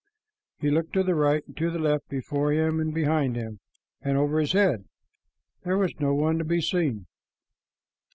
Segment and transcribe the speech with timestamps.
[0.57, 3.59] He looked to the right, to the left, before him, behind him,
[4.01, 4.85] and over his head.
[5.63, 7.05] There was no one to be seen.